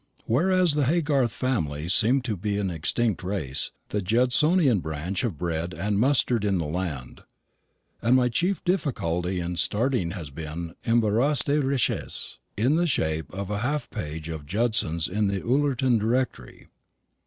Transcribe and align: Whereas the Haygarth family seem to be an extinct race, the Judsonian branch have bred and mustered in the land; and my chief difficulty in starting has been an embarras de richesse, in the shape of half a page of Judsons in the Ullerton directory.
Whereas 0.25 0.73
the 0.73 0.85
Haygarth 0.85 1.29
family 1.31 1.87
seem 1.87 2.21
to 2.21 2.35
be 2.35 2.57
an 2.57 2.71
extinct 2.71 3.21
race, 3.23 3.69
the 3.89 4.01
Judsonian 4.01 4.81
branch 4.81 5.21
have 5.21 5.37
bred 5.37 5.75
and 5.75 5.99
mustered 5.99 6.43
in 6.43 6.57
the 6.57 6.65
land; 6.65 7.21
and 8.01 8.15
my 8.15 8.27
chief 8.27 8.63
difficulty 8.63 9.39
in 9.39 9.57
starting 9.57 10.09
has 10.09 10.31
been 10.31 10.73
an 10.73 10.75
embarras 10.95 11.43
de 11.43 11.61
richesse, 11.61 12.39
in 12.57 12.77
the 12.77 12.87
shape 12.87 13.31
of 13.31 13.49
half 13.49 13.85
a 13.91 13.95
page 13.95 14.27
of 14.27 14.47
Judsons 14.47 15.07
in 15.07 15.27
the 15.27 15.45
Ullerton 15.45 15.99
directory. 15.99 16.69